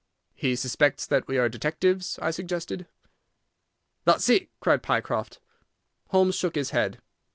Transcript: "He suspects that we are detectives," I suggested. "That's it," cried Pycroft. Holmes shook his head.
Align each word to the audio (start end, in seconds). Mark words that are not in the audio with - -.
"He 0.33 0.55
suspects 0.55 1.05
that 1.05 1.27
we 1.27 1.37
are 1.37 1.47
detectives," 1.47 2.17
I 2.23 2.31
suggested. 2.31 2.87
"That's 4.03 4.29
it," 4.29 4.49
cried 4.59 4.81
Pycroft. 4.81 5.37
Holmes 6.07 6.33
shook 6.33 6.55
his 6.55 6.71
head. 6.71 7.03